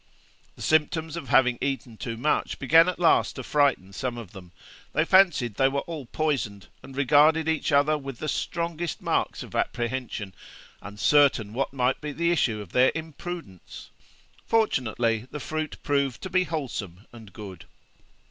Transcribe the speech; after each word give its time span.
The 0.55 0.63
symptoms 0.63 1.15
of 1.15 1.29
having 1.29 1.59
eaten 1.61 1.95
too 1.95 2.17
much 2.17 2.57
began 2.57 2.89
at 2.89 2.97
last 2.97 3.35
to 3.35 3.43
frighten 3.43 3.93
some 3.93 4.17
of 4.17 4.31
them; 4.31 4.51
they 4.93 5.05
fancied 5.05 5.53
they 5.53 5.69
were 5.69 5.81
all 5.81 6.07
poisoned, 6.07 6.69
and 6.81 6.97
regarded 6.97 7.47
each 7.47 7.71
other 7.71 7.99
with 7.99 8.17
the 8.17 8.27
strongest 8.27 9.03
marks 9.03 9.43
of 9.43 9.53
apprehension, 9.53 10.33
uncertain 10.81 11.53
what 11.53 11.71
might 11.71 12.01
be 12.01 12.11
the 12.13 12.31
issue 12.31 12.61
of 12.61 12.71
their 12.71 12.91
imprudence: 12.95 13.91
fortunately 14.43 15.27
the 15.29 15.39
fruit 15.39 15.77
proved 15.83 16.23
to 16.23 16.31
be 16.31 16.45
wholesome 16.45 17.05
and 17.13 17.31
good. 17.31 17.65